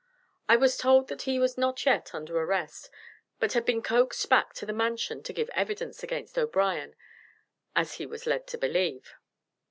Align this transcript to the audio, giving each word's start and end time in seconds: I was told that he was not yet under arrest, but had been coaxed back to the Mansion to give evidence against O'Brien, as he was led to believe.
I 0.49 0.55
was 0.55 0.77
told 0.77 1.09
that 1.09 1.21
he 1.29 1.37
was 1.37 1.59
not 1.59 1.85
yet 1.85 2.15
under 2.15 2.35
arrest, 2.35 2.89
but 3.39 3.53
had 3.53 3.65
been 3.65 3.83
coaxed 3.83 4.27
back 4.29 4.51
to 4.55 4.65
the 4.65 4.73
Mansion 4.73 5.21
to 5.21 5.31
give 5.31 5.47
evidence 5.53 6.01
against 6.01 6.39
O'Brien, 6.39 6.95
as 7.75 7.93
he 7.97 8.07
was 8.07 8.25
led 8.25 8.47
to 8.47 8.57
believe. 8.57 9.13